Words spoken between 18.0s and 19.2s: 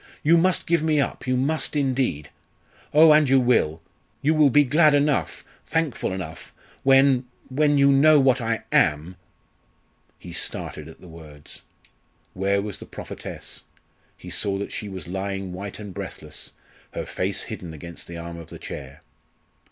the arm of the chair.